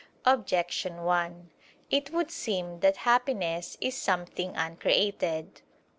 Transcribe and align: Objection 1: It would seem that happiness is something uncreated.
Objection 0.25 1.03
1: 1.03 1.51
It 1.91 2.09
would 2.09 2.31
seem 2.31 2.79
that 2.79 2.97
happiness 3.05 3.77
is 3.79 3.95
something 3.95 4.55
uncreated. 4.55 5.61